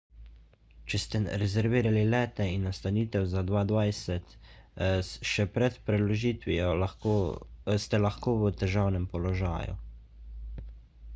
[0.91, 4.33] če ste rezervirali lete in nastanitev za 2020
[5.33, 6.71] še pred preložitvijo
[7.85, 9.77] ste lahko v težavnem položaju